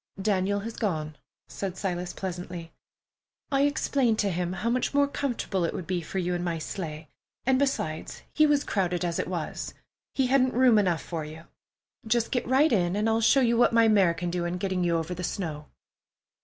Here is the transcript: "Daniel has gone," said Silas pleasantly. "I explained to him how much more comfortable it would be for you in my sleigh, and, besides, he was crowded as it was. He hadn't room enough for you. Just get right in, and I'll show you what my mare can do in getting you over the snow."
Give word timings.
"Daniel 0.19 0.61
has 0.61 0.77
gone," 0.77 1.15
said 1.47 1.77
Silas 1.77 2.11
pleasantly. 2.11 2.71
"I 3.51 3.65
explained 3.65 4.17
to 4.17 4.31
him 4.31 4.53
how 4.53 4.69
much 4.71 4.95
more 4.95 5.07
comfortable 5.07 5.63
it 5.63 5.75
would 5.75 5.85
be 5.85 6.01
for 6.01 6.17
you 6.17 6.33
in 6.33 6.43
my 6.43 6.57
sleigh, 6.57 7.07
and, 7.45 7.59
besides, 7.59 8.23
he 8.33 8.47
was 8.47 8.63
crowded 8.63 9.05
as 9.05 9.19
it 9.19 9.27
was. 9.27 9.75
He 10.15 10.25
hadn't 10.25 10.55
room 10.55 10.79
enough 10.79 11.03
for 11.03 11.23
you. 11.23 11.43
Just 12.07 12.31
get 12.31 12.47
right 12.47 12.73
in, 12.73 12.95
and 12.95 13.07
I'll 13.07 13.21
show 13.21 13.41
you 13.41 13.57
what 13.57 13.73
my 13.73 13.87
mare 13.87 14.15
can 14.15 14.31
do 14.31 14.43
in 14.43 14.57
getting 14.57 14.83
you 14.83 14.97
over 14.97 15.13
the 15.13 15.23
snow." 15.23 15.67